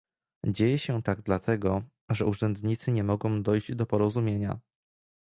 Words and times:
Dzieje 0.47 0.79
się 0.79 1.03
tak 1.03 1.21
dlatego, 1.21 1.83
że 2.09 2.25
urzędnicy 2.25 2.91
nie 2.91 3.03
mogą 3.03 3.43
dojść 3.43 3.75
do 3.75 3.85
porozumienia 3.85 4.59